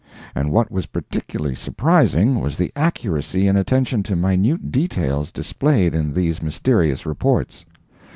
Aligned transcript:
And 0.33 0.51
what 0.51 0.71
was 0.71 0.87
particularly 0.87 1.53
surprising, 1.53 2.39
was 2.39 2.57
the 2.57 2.71
accuracy 2.75 3.47
and 3.47 3.55
attention 3.55 4.01
to 4.01 4.15
minute 4.15 4.71
details 4.71 5.31
displayed 5.31 5.93
in 5.93 6.11
these 6.11 6.41
mysterious 6.41 7.05
reports. 7.05 7.65